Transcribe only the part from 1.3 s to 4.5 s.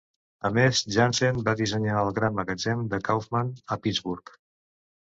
va dissenyar el gran magatzem de Kaufmann a Pittsburgh.